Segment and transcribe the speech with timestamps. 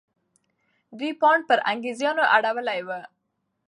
[0.97, 2.99] دوی پاڼ پر انګریزانو اړولی وو.